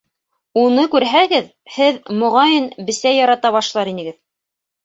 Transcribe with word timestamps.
Уны 0.61 0.85
күрһәгеҙ, 0.95 1.51
һеҙ, 1.75 1.99
моғайын, 2.23 2.67
бесәй 2.89 3.15
ярата 3.23 3.55
башлар 3.59 3.93
инегеҙ. 3.93 4.19